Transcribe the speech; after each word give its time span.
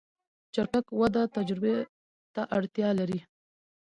چټک 0.53 0.85
وده 0.99 1.23
تجربه 1.35 1.75
ته 2.33 2.41
اړتیا 2.57 2.89
لري. 2.99 3.19